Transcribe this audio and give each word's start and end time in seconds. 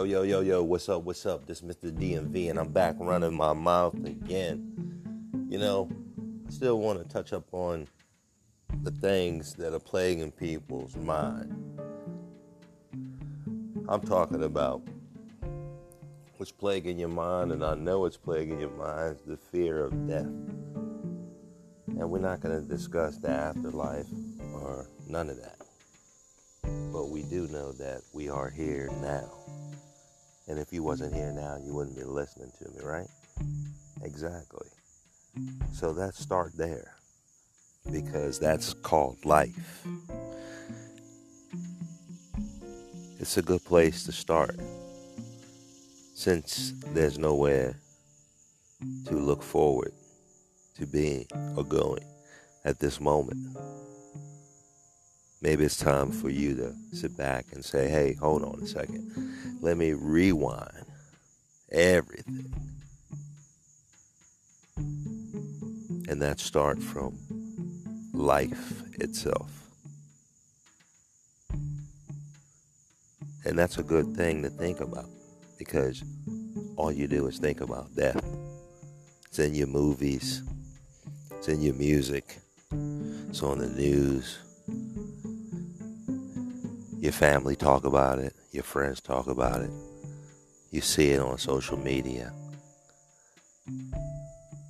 Yo, 0.00 0.04
yo, 0.04 0.22
yo, 0.22 0.40
yo, 0.40 0.62
what's 0.62 0.88
up, 0.88 1.02
what's 1.02 1.26
up? 1.26 1.44
This 1.44 1.60
is 1.60 1.76
Mr. 1.76 1.92
DMV, 1.92 2.48
and 2.48 2.58
I'm 2.58 2.72
back 2.72 2.96
running 2.98 3.34
my 3.34 3.52
mouth 3.52 3.94
again. 4.06 4.72
You 5.46 5.58
know, 5.58 5.90
I 6.48 6.50
still 6.50 6.80
want 6.80 7.02
to 7.02 7.04
touch 7.04 7.34
up 7.34 7.44
on 7.52 7.86
the 8.82 8.92
things 8.92 9.52
that 9.56 9.74
are 9.74 9.78
plaguing 9.78 10.32
people's 10.32 10.96
mind. 10.96 11.54
I'm 13.90 14.00
talking 14.00 14.42
about 14.42 14.80
what's 16.38 16.50
plaguing 16.50 16.98
your 16.98 17.10
mind, 17.10 17.52
and 17.52 17.62
I 17.62 17.74
know 17.74 18.06
it's 18.06 18.16
plaguing 18.16 18.58
your 18.58 18.70
mind, 18.70 19.18
the 19.26 19.36
fear 19.36 19.84
of 19.84 20.08
death. 20.08 20.24
And 20.24 22.10
we're 22.10 22.20
not 22.20 22.40
going 22.40 22.58
to 22.58 22.66
discuss 22.66 23.18
the 23.18 23.28
afterlife 23.28 24.06
or 24.54 24.86
none 25.06 25.28
of 25.28 25.36
that. 25.42 25.58
But 26.90 27.10
we 27.10 27.22
do 27.24 27.48
know 27.48 27.72
that 27.72 28.00
we 28.14 28.30
are 28.30 28.48
here 28.48 28.88
now. 29.02 29.59
And 30.50 30.58
if 30.58 30.72
you 30.72 30.82
wasn't 30.82 31.14
here 31.14 31.32
now, 31.32 31.58
you 31.64 31.72
wouldn't 31.72 31.96
be 31.96 32.02
listening 32.02 32.50
to 32.58 32.68
me, 32.72 32.80
right? 32.82 33.06
Exactly. 34.02 34.66
So 35.72 35.92
let's 35.92 36.18
start 36.18 36.56
there. 36.56 36.96
Because 37.92 38.40
that's 38.40 38.72
called 38.72 39.24
life. 39.24 39.86
It's 43.20 43.36
a 43.36 43.42
good 43.42 43.64
place 43.64 44.02
to 44.06 44.12
start. 44.12 44.56
Since 46.16 46.72
there's 46.94 47.16
nowhere 47.16 47.76
to 49.06 49.14
look 49.14 49.44
forward 49.44 49.92
to 50.78 50.84
being 50.84 51.26
or 51.56 51.62
going 51.62 52.04
at 52.64 52.80
this 52.80 53.00
moment 53.00 53.56
maybe 55.42 55.64
it's 55.64 55.76
time 55.76 56.10
for 56.10 56.28
you 56.28 56.54
to 56.54 56.74
sit 56.92 57.16
back 57.16 57.46
and 57.52 57.64
say, 57.64 57.88
hey, 57.88 58.14
hold 58.14 58.44
on 58.44 58.60
a 58.62 58.66
second. 58.66 59.10
Let 59.60 59.76
me 59.76 59.92
rewind 59.92 60.84
everything. 61.72 62.52
And 66.08 66.20
that 66.20 66.40
start 66.40 66.82
from 66.82 67.16
life 68.12 68.82
itself. 69.00 69.50
And 73.44 73.58
that's 73.58 73.78
a 73.78 73.82
good 73.82 74.14
thing 74.14 74.42
to 74.42 74.50
think 74.50 74.80
about 74.80 75.06
because 75.58 76.04
all 76.76 76.92
you 76.92 77.06
do 77.06 77.26
is 77.26 77.38
think 77.38 77.60
about 77.60 77.94
death. 77.94 78.22
It's 79.26 79.38
in 79.38 79.54
your 79.54 79.68
movies, 79.68 80.42
it's 81.30 81.48
in 81.48 81.62
your 81.62 81.74
music, 81.74 82.38
it's 83.28 83.42
on 83.42 83.58
the 83.58 83.68
news 83.68 84.38
your 87.00 87.12
family 87.12 87.56
talk 87.56 87.84
about 87.84 88.18
it, 88.18 88.34
your 88.52 88.62
friends 88.62 89.00
talk 89.00 89.26
about 89.26 89.62
it, 89.62 89.70
you 90.70 90.82
see 90.82 91.10
it 91.10 91.20
on 91.20 91.38
social 91.38 91.78
media. 91.78 92.30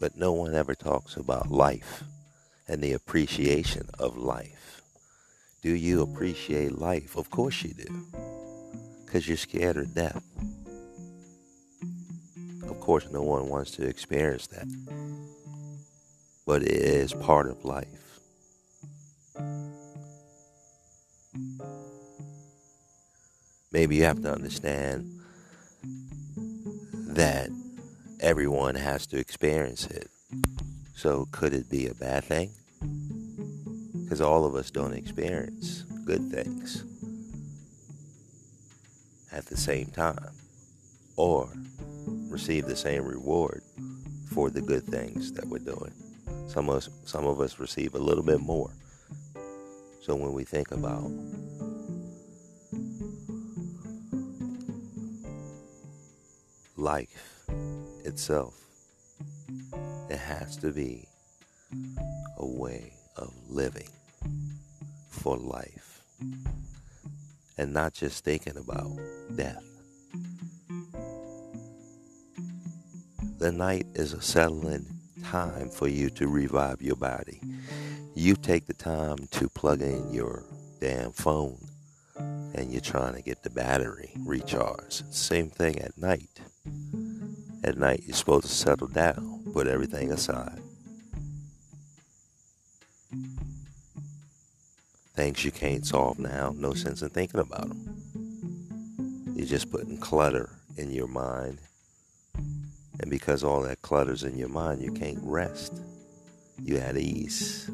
But 0.00 0.16
no 0.16 0.32
one 0.32 0.54
ever 0.54 0.74
talks 0.74 1.16
about 1.16 1.50
life 1.50 2.02
and 2.66 2.82
the 2.82 2.92
appreciation 2.92 3.88
of 3.98 4.16
life. 4.16 4.80
Do 5.62 5.70
you 5.74 6.02
appreciate 6.02 6.78
life? 6.78 7.16
Of 7.16 7.30
course 7.30 7.62
you 7.62 7.74
do. 7.74 8.06
Because 9.04 9.28
you're 9.28 9.36
scared 9.36 9.76
of 9.76 9.94
death. 9.94 10.24
Of 12.68 12.80
course, 12.80 13.06
no 13.12 13.22
one 13.22 13.48
wants 13.48 13.72
to 13.72 13.86
experience 13.86 14.46
that. 14.48 14.66
But 16.46 16.62
it 16.62 16.70
is 16.70 17.12
part 17.12 17.48
of 17.48 17.64
life. 17.64 18.13
Maybe 23.74 23.96
you 23.96 24.04
have 24.04 24.22
to 24.22 24.32
understand 24.32 25.04
that 27.08 27.50
everyone 28.20 28.76
has 28.76 29.04
to 29.08 29.18
experience 29.18 29.84
it. 29.88 30.08
So, 30.94 31.26
could 31.32 31.52
it 31.52 31.68
be 31.68 31.88
a 31.88 31.94
bad 31.94 32.22
thing? 32.22 32.50
Because 34.04 34.20
all 34.20 34.46
of 34.46 34.54
us 34.54 34.70
don't 34.70 34.94
experience 34.94 35.82
good 36.06 36.30
things 36.30 36.84
at 39.32 39.44
the 39.46 39.56
same 39.56 39.86
time 39.86 40.30
or 41.16 41.52
receive 42.30 42.66
the 42.66 42.76
same 42.76 43.04
reward 43.04 43.60
for 44.32 44.50
the 44.50 44.62
good 44.62 44.84
things 44.84 45.32
that 45.32 45.46
we're 45.48 45.58
doing. 45.58 45.92
Some 46.46 46.70
of 46.70 46.76
us, 46.76 46.88
some 47.06 47.26
of 47.26 47.40
us 47.40 47.58
receive 47.58 47.94
a 47.94 47.98
little 47.98 48.22
bit 48.22 48.40
more. 48.40 48.70
So 50.00 50.14
when 50.14 50.32
we 50.32 50.44
think 50.44 50.70
about 50.70 51.10
life 56.84 57.48
itself. 58.04 58.60
It 60.10 60.18
has 60.18 60.58
to 60.58 60.70
be 60.70 61.08
a 62.36 62.44
way 62.44 62.92
of 63.16 63.32
living 63.48 63.88
for 65.08 65.38
life 65.38 66.02
and 67.56 67.72
not 67.72 67.94
just 67.94 68.22
thinking 68.22 68.58
about 68.58 68.90
death. 69.34 69.64
The 73.38 73.50
night 73.50 73.86
is 73.94 74.12
a 74.12 74.20
settling 74.20 74.84
time 75.22 75.70
for 75.70 75.88
you 75.88 76.10
to 76.10 76.28
revive 76.28 76.82
your 76.82 76.96
body. 76.96 77.40
You 78.14 78.36
take 78.36 78.66
the 78.66 78.74
time 78.74 79.26
to 79.30 79.48
plug 79.48 79.80
in 79.80 80.12
your 80.12 80.44
damn 80.80 81.12
phone 81.12 81.56
and 82.54 82.70
you're 82.70 82.82
trying 82.82 83.14
to 83.14 83.22
get 83.22 83.42
the 83.42 83.48
battery 83.48 84.12
recharged. 84.18 85.14
Same 85.14 85.48
thing 85.48 85.78
at 85.78 85.96
night. 85.96 86.42
At 87.64 87.78
night, 87.78 88.02
you're 88.06 88.14
supposed 88.14 88.44
to 88.44 88.52
settle 88.52 88.88
down, 88.88 89.42
put 89.54 89.66
everything 89.66 90.12
aside. 90.12 90.60
Things 95.14 95.42
you 95.46 95.50
can't 95.50 95.86
solve 95.86 96.18
now, 96.18 96.54
no 96.54 96.74
sense 96.74 97.00
in 97.00 97.08
thinking 97.08 97.40
about 97.40 97.68
them. 97.68 99.32
You're 99.34 99.46
just 99.46 99.70
putting 99.70 99.96
clutter 99.96 100.50
in 100.76 100.90
your 100.90 101.06
mind. 101.06 101.58
And 102.34 103.08
because 103.08 103.42
all 103.42 103.62
that 103.62 103.80
clutter's 103.80 104.24
in 104.24 104.36
your 104.36 104.50
mind, 104.50 104.82
you 104.82 104.92
can't 104.92 105.18
rest. 105.22 105.80
You're 106.62 106.82
at 106.82 106.98
ease. 106.98 107.70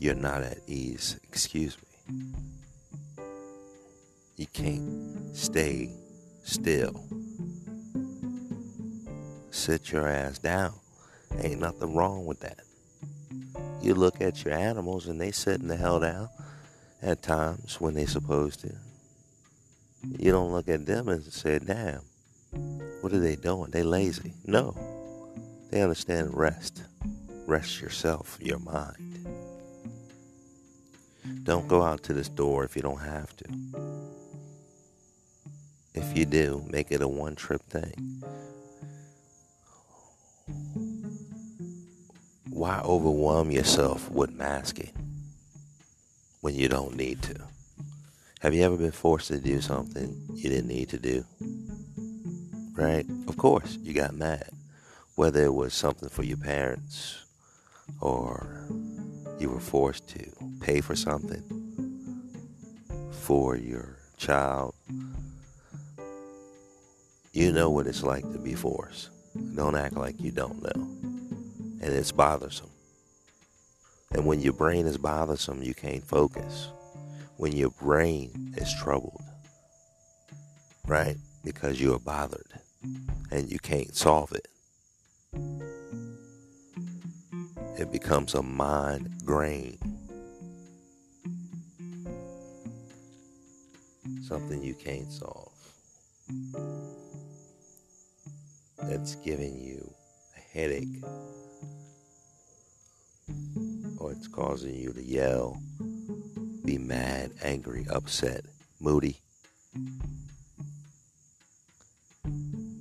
You're 0.00 0.16
not 0.16 0.42
at 0.42 0.58
ease, 0.66 1.20
excuse 1.22 1.76
me. 2.08 2.16
You 4.36 4.46
can't 4.52 5.36
stay 5.36 5.92
still 6.42 7.06
sit 9.56 9.90
your 9.90 10.08
ass 10.08 10.38
down. 10.38 10.74
Ain't 11.42 11.60
nothing 11.60 11.94
wrong 11.94 12.26
with 12.26 12.40
that. 12.40 12.60
You 13.82 13.94
look 13.94 14.20
at 14.20 14.44
your 14.44 14.54
animals 14.54 15.06
and 15.06 15.20
they 15.20 15.32
sitting 15.32 15.68
the 15.68 15.76
hell 15.76 16.00
down 16.00 16.28
at 17.02 17.22
times 17.22 17.80
when 17.80 17.94
they 17.94 18.06
supposed 18.06 18.60
to. 18.60 18.72
You 20.18 20.30
don't 20.30 20.52
look 20.52 20.68
at 20.68 20.86
them 20.86 21.08
and 21.08 21.22
say, 21.24 21.58
damn, 21.58 22.02
what 23.00 23.12
are 23.12 23.18
they 23.18 23.36
doing? 23.36 23.70
They 23.70 23.82
lazy. 23.82 24.32
No. 24.44 24.76
They 25.70 25.82
understand 25.82 26.36
rest. 26.36 26.84
Rest 27.46 27.80
yourself, 27.80 28.38
your 28.40 28.58
mind. 28.58 29.26
Don't 31.42 31.66
go 31.66 31.82
out 31.82 32.02
to 32.04 32.12
this 32.12 32.28
door 32.28 32.64
if 32.64 32.76
you 32.76 32.82
don't 32.82 33.00
have 33.00 33.36
to. 33.36 33.44
If 35.94 36.16
you 36.16 36.26
do, 36.26 36.64
make 36.68 36.90
it 36.90 37.00
a 37.02 37.08
one 37.08 37.34
trip 37.34 37.62
thing. 37.70 38.22
Why 42.56 42.80
overwhelm 42.86 43.50
yourself 43.50 44.10
with 44.10 44.32
masking 44.32 44.90
when 46.40 46.54
you 46.54 46.70
don't 46.70 46.96
need 46.96 47.20
to? 47.20 47.36
Have 48.40 48.54
you 48.54 48.62
ever 48.62 48.78
been 48.78 48.92
forced 48.92 49.28
to 49.28 49.38
do 49.38 49.60
something 49.60 50.18
you 50.34 50.48
didn't 50.48 50.68
need 50.68 50.88
to 50.88 50.98
do? 50.98 51.22
Right? 52.72 53.04
Of 53.28 53.36
course, 53.36 53.76
you 53.82 53.92
got 53.92 54.14
mad. 54.14 54.48
Whether 55.16 55.44
it 55.44 55.52
was 55.52 55.74
something 55.74 56.08
for 56.08 56.22
your 56.22 56.38
parents 56.38 57.26
or 58.00 58.66
you 59.38 59.50
were 59.50 59.60
forced 59.60 60.08
to 60.10 60.24
pay 60.62 60.80
for 60.80 60.96
something 60.96 61.42
for 63.10 63.56
your 63.56 63.98
child. 64.16 64.74
You 67.34 67.52
know 67.52 67.68
what 67.68 67.86
it's 67.86 68.02
like 68.02 68.22
to 68.32 68.38
be 68.38 68.54
forced. 68.54 69.10
Don't 69.54 69.76
act 69.76 69.94
like 69.94 70.18
you 70.18 70.30
don't 70.30 70.62
know 70.62 70.95
and 71.86 71.94
it's 71.94 72.10
bothersome. 72.10 72.70
And 74.10 74.26
when 74.26 74.40
your 74.40 74.52
brain 74.52 74.86
is 74.86 74.98
bothersome, 74.98 75.62
you 75.62 75.72
can't 75.72 76.02
focus. 76.02 76.68
When 77.36 77.52
your 77.52 77.70
brain 77.70 78.54
is 78.56 78.74
troubled, 78.74 79.22
right? 80.84 81.16
Because 81.44 81.80
you 81.80 81.94
are 81.94 82.00
bothered 82.00 82.58
and 83.30 83.48
you 83.48 83.60
can't 83.60 83.94
solve 83.94 84.32
it. 84.32 84.48
It 87.78 87.92
becomes 87.92 88.34
a 88.34 88.42
mind 88.42 89.08
grain. 89.24 89.78
Something 94.26 94.60
you 94.60 94.74
can't 94.74 95.12
solve. 95.12 95.52
that's 98.82 99.14
giving 99.16 99.56
you 99.58 99.92
a 100.36 100.58
headache 100.58 101.02
it's 104.08 104.28
causing 104.28 104.74
you 104.74 104.92
to 104.92 105.02
yell, 105.02 105.60
be 106.64 106.78
mad, 106.78 107.32
angry, 107.42 107.86
upset, 107.90 108.44
moody, 108.80 109.20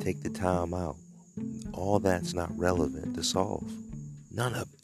take 0.00 0.22
the 0.22 0.30
time 0.30 0.74
out. 0.74 0.96
All 1.72 1.98
that's 1.98 2.34
not 2.34 2.56
relevant 2.58 3.14
to 3.14 3.22
solve. 3.22 3.70
None 4.30 4.54
of 4.54 4.68
it. 4.72 4.80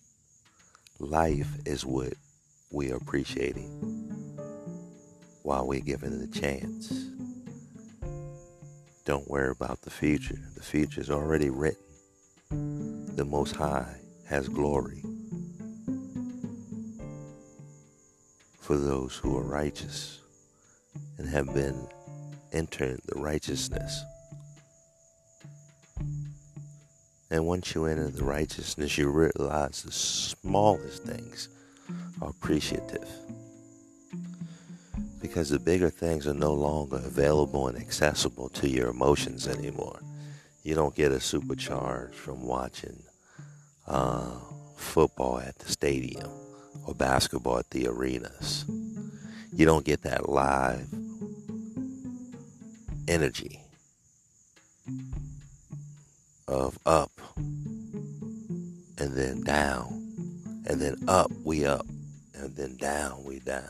Life 1.01 1.49
is 1.67 1.85
what 1.85 2.15
we're 2.71 2.97
appreciating 2.97 3.69
while 5.43 5.67
we're 5.67 5.81
giving 5.81 6.21
a 6.21 6.27
chance. 6.27 7.09
Don't 9.05 9.29
worry 9.29 9.51
about 9.51 9.83
the 9.83 9.91
future. 9.91 10.39
The 10.55 10.63
future 10.63 11.01
is 11.01 11.11
already 11.11 11.51
written. 11.51 11.85
The 13.17 13.25
Most 13.25 13.57
High 13.57 13.95
has 14.27 14.49
glory 14.49 15.03
for 18.69 18.77
those 18.77 19.17
who 19.17 19.35
are 19.35 19.45
righteous 19.45 20.19
and 21.17 21.27
have 21.27 21.55
been 21.55 21.89
entered 22.53 23.01
the 23.07 23.19
righteousness. 23.19 24.05
And 27.31 27.47
once 27.47 27.75
you 27.75 27.87
enter 27.87 28.09
the 28.09 28.25
righteousness, 28.25 28.99
you 28.99 29.09
realize 29.09 29.83
the 29.83 29.91
smallest 29.91 31.03
things 31.05 31.49
are 32.21 32.29
appreciative. 32.29 33.09
Because 35.23 35.49
the 35.49 35.59
bigger 35.59 35.89
things 35.89 36.27
are 36.27 36.35
no 36.35 36.53
longer 36.53 36.97
available 36.97 37.69
and 37.69 37.79
accessible 37.79 38.51
to 38.51 38.69
your 38.69 38.91
emotions 38.91 39.49
anymore. 39.49 39.99
You 40.63 40.75
don't 40.75 40.95
get 40.95 41.11
a 41.11 41.15
supercharge 41.15 42.13
from 42.13 42.43
watching 42.43 43.03
uh, 43.87 44.29
football 44.77 45.39
at 45.39 45.59
the 45.59 45.73
stadium 45.73 46.48
or 46.89 46.95
basketball 46.95 47.59
at 47.59 47.69
the 47.69 47.87
arenas. 47.87 48.65
You 49.53 49.67
don't 49.67 49.85
get 49.85 50.03
that 50.03 50.27
live 50.27 50.89
energy 53.07 53.61
of 56.47 56.79
up 56.87 57.11
and 58.97 59.13
then 59.13 59.45
down 59.45 59.87
and 60.67 60.81
then 60.81 60.97
up 61.09 61.31
we 61.45 61.67
up 61.67 61.85
and 62.35 62.57
then 62.57 62.75
down 62.79 63.23
we 63.23 63.39
down. 63.41 63.69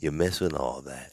You're 0.00 0.12
missing 0.12 0.54
all 0.54 0.80
that. 0.82 1.12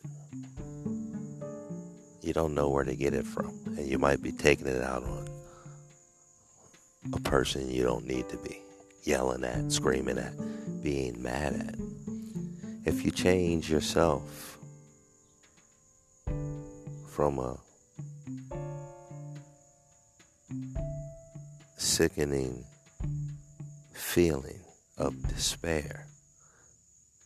You 2.21 2.31
don't 2.31 2.55
know 2.55 2.69
where 2.69 2.85
to 2.85 2.95
get 2.95 3.13
it 3.13 3.25
from 3.25 3.49
and 3.65 3.85
you 3.85 3.99
might 3.99 4.21
be 4.21 4.31
taking 4.31 4.67
it 4.67 4.81
out 4.81 5.03
on 5.03 5.27
a 7.11 7.19
person 7.19 7.69
you 7.69 7.83
don't 7.83 8.05
need 8.05 8.29
to 8.29 8.37
be 8.37 8.61
yelling 9.03 9.43
at 9.43 9.71
screaming 9.71 10.17
at 10.17 10.33
being 10.81 11.21
mad 11.21 11.53
at 11.53 11.75
if 12.85 13.05
you 13.05 13.11
change 13.11 13.69
yourself 13.69 14.57
from 17.07 17.39
a 17.39 17.57
sickening 21.77 22.63
feeling 23.93 24.59
of 24.97 25.15
despair 25.27 26.05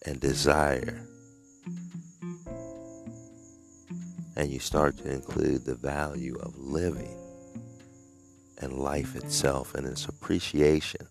and 0.06 0.20
desire. 0.20 1.02
And 4.38 4.50
you 4.50 4.60
start 4.60 4.98
to 4.98 5.12
include 5.12 5.66
the 5.66 5.76
value 5.76 6.38
of 6.42 6.58
living 6.58 7.25
and 8.60 8.74
life 8.74 9.16
itself 9.16 9.76
and 9.76 9.86
its 9.86 10.06
appreciation 10.06 11.08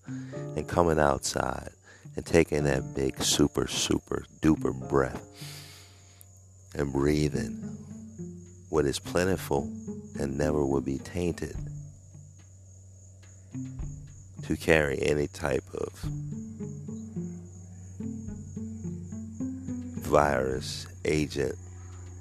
and 0.57 0.69
coming 0.69 0.99
outside 0.99 1.71
and 2.17 2.25
taking 2.25 2.65
that 2.65 2.95
big 2.95 3.21
super, 3.23 3.67
super 3.67 4.25
duper 4.41 4.73
breath 4.89 5.27
and 6.75 6.93
breathing 6.93 7.53
what 8.71 8.87
is 8.87 8.99
plentiful 8.99 9.71
and 10.19 10.37
never 10.37 10.65
will 10.65 10.81
be 10.81 10.99
tainted 10.99 11.57
to 14.43 14.57
carry 14.57 15.01
any 15.03 15.27
type 15.29 15.65
of 15.75 15.93
virus, 20.05 20.87
agent, 21.05 21.57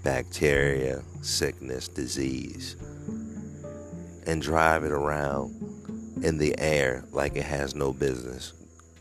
bacteria, 0.03 1.01
sickness, 1.21 1.87
disease, 1.87 2.75
and 4.25 4.41
drive 4.41 4.83
it 4.83 4.91
around 4.91 5.53
in 6.23 6.37
the 6.37 6.57
air 6.57 7.03
like 7.11 7.35
it 7.35 7.43
has 7.43 7.75
no 7.75 7.91
business 7.93 8.53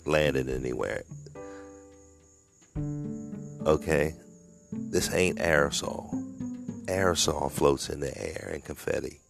landing 0.04 0.48
anywhere. 0.48 1.02
Okay? 3.66 4.14
This 4.72 5.12
ain't 5.14 5.38
aerosol. 5.38 6.10
Aerosol 6.86 7.50
floats 7.50 7.88
in 7.88 8.00
the 8.00 8.16
air 8.18 8.50
and 8.52 8.64
confetti. 8.64 9.20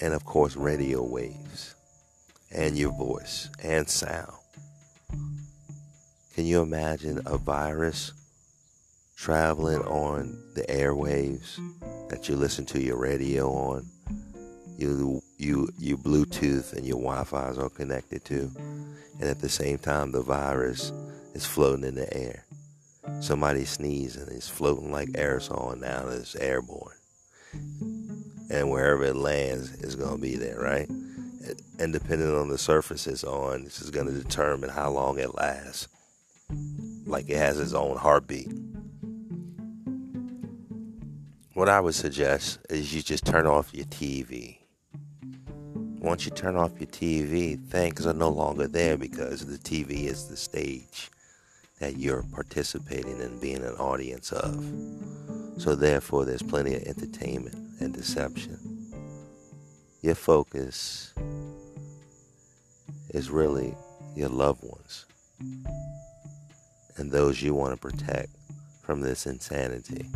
And 0.00 0.14
of 0.14 0.24
course, 0.24 0.56
radio 0.56 1.02
waves 1.02 1.74
and 2.50 2.76
your 2.76 2.92
voice 2.92 3.48
and 3.62 3.88
sound. 3.88 4.32
Can 6.34 6.46
you 6.46 6.62
imagine 6.62 7.20
a 7.26 7.36
virus 7.36 8.12
traveling 9.16 9.82
on 9.82 10.42
the 10.54 10.62
airwaves 10.62 11.58
that 12.08 12.28
you 12.28 12.36
listen 12.36 12.64
to 12.66 12.80
your 12.80 12.96
radio 12.96 13.50
on? 13.50 13.86
You 14.80 15.22
you 15.38 15.68
you 15.78 15.98
Bluetooth 15.98 16.72
and 16.72 16.86
your 16.86 16.96
Wi-Fi 16.96 17.50
is 17.50 17.58
all 17.58 17.68
connected 17.68 18.24
to, 18.26 18.50
and 19.20 19.28
at 19.28 19.40
the 19.40 19.48
same 19.48 19.78
time 19.78 20.10
the 20.10 20.22
virus 20.22 20.92
is 21.34 21.44
floating 21.44 21.84
in 21.84 21.94
the 21.94 22.12
air. 22.16 22.44
Somebody 23.20 23.64
sneezing, 23.64 24.28
it's 24.34 24.48
floating 24.48 24.90
like 24.90 25.08
aerosol, 25.10 25.72
and 25.72 25.82
now 25.82 26.08
it's 26.08 26.34
airborne. 26.36 26.96
And 28.50 28.70
wherever 28.70 29.04
it 29.04 29.16
lands, 29.16 29.74
it's 29.74 29.94
gonna 29.94 30.18
be 30.18 30.36
there, 30.36 30.58
right? 30.58 30.88
and 31.78 31.92
depending 31.92 32.34
on 32.34 32.48
the 32.48 32.58
surface 32.58 33.06
it's 33.06 33.24
on, 33.24 33.64
this 33.64 33.80
is 33.80 33.90
going 33.90 34.06
to 34.06 34.12
determine 34.12 34.70
how 34.70 34.90
long 34.90 35.18
it 35.18 35.34
lasts. 35.34 35.88
Like 37.06 37.28
it 37.30 37.38
has 37.38 37.58
its 37.58 37.72
own 37.72 37.96
heartbeat. 37.96 38.52
What 41.54 41.68
I 41.68 41.80
would 41.80 41.94
suggest 41.94 42.58
is 42.68 42.94
you 42.94 43.02
just 43.02 43.26
turn 43.26 43.46
off 43.46 43.74
your 43.74 43.86
TV. 43.86 44.59
Once 46.00 46.24
you 46.24 46.30
turn 46.30 46.56
off 46.56 46.72
your 46.80 46.88
TV, 46.88 47.62
things 47.68 48.06
are 48.06 48.14
no 48.14 48.30
longer 48.30 48.66
there 48.66 48.96
because 48.96 49.44
the 49.44 49.58
TV 49.58 50.04
is 50.04 50.28
the 50.28 50.36
stage 50.36 51.10
that 51.78 51.98
you're 51.98 52.24
participating 52.32 53.20
in 53.20 53.38
being 53.38 53.62
an 53.62 53.74
audience 53.74 54.32
of. 54.32 54.64
So, 55.58 55.74
therefore, 55.74 56.24
there's 56.24 56.42
plenty 56.42 56.74
of 56.74 56.82
entertainment 56.84 57.56
and 57.80 57.92
deception. 57.92 58.58
Your 60.00 60.14
focus 60.14 61.12
is 63.10 63.28
really 63.28 63.74
your 64.16 64.30
loved 64.30 64.62
ones 64.62 65.04
and 66.96 67.10
those 67.10 67.42
you 67.42 67.54
want 67.54 67.72
to 67.72 67.80
protect 67.80 68.30
from 68.82 69.00
this 69.00 69.26
insanity. 69.26 70.06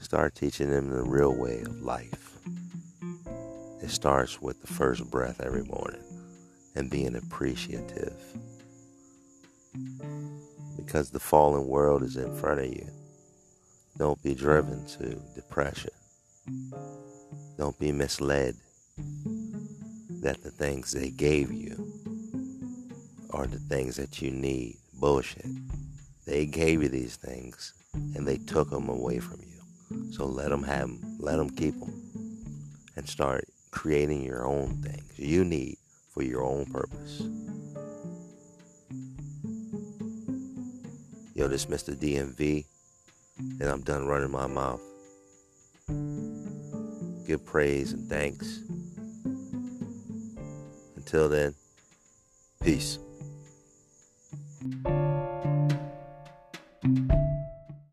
Start 0.00 0.34
teaching 0.34 0.70
them 0.70 0.90
the 0.90 1.02
real 1.02 1.34
way 1.34 1.60
of 1.60 1.82
life. 1.82 2.38
It 3.84 3.90
starts 3.90 4.40
with 4.40 4.62
the 4.62 4.66
first 4.66 5.10
breath 5.10 5.42
every 5.42 5.62
morning 5.64 6.00
and 6.74 6.88
being 6.88 7.16
appreciative. 7.16 8.14
Because 10.78 11.10
the 11.10 11.20
fallen 11.20 11.66
world 11.66 12.02
is 12.02 12.16
in 12.16 12.34
front 12.34 12.60
of 12.60 12.66
you. 12.66 12.88
Don't 13.98 14.20
be 14.22 14.34
driven 14.34 14.86
to 14.86 15.20
depression. 15.34 15.90
Don't 17.58 17.78
be 17.78 17.92
misled 17.92 18.54
that 20.22 20.42
the 20.42 20.50
things 20.50 20.92
they 20.92 21.10
gave 21.10 21.52
you 21.52 21.76
are 23.32 23.46
the 23.46 23.58
things 23.58 23.96
that 23.96 24.22
you 24.22 24.30
need. 24.30 24.78
Bullshit. 24.94 25.44
They 26.24 26.46
gave 26.46 26.82
you 26.82 26.88
these 26.88 27.16
things 27.16 27.74
and 28.16 28.26
they 28.26 28.38
took 28.38 28.70
them 28.70 28.88
away 28.88 29.18
from 29.18 29.40
you. 29.42 30.10
So 30.10 30.24
let 30.24 30.48
them 30.48 30.62
have 30.62 30.88
them, 30.88 31.16
let 31.18 31.36
them 31.36 31.50
keep 31.50 31.78
them, 31.78 31.92
and 32.96 33.06
start 33.06 33.44
creating 33.74 34.22
your 34.22 34.46
own 34.46 34.80
things 34.82 35.18
you 35.18 35.44
need 35.44 35.76
for 36.12 36.22
your 36.22 36.42
own 36.42 36.64
purpose. 36.66 37.20
Yo, 41.34 41.48
this 41.48 41.66
Mr. 41.66 41.94
DMV, 41.96 42.64
and 43.60 43.68
I'm 43.68 43.82
done 43.82 44.06
running 44.06 44.30
my 44.30 44.46
mouth. 44.46 44.80
Give 47.26 47.44
praise 47.44 47.92
and 47.92 48.08
thanks 48.08 48.60
until 50.96 51.28
then, 51.28 51.54
peace. 52.62 52.98